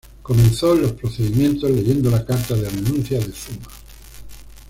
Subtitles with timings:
[0.23, 3.67] Comenzó los procedimientos leyendo la carta de renuncia de Zuma.